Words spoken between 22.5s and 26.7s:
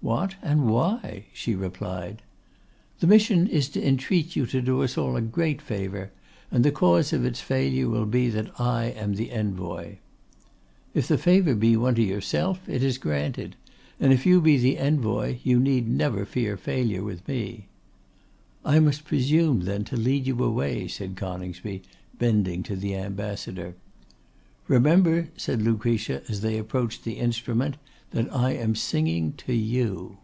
to the Ambassador. 'Remember,' said Lucretia, as they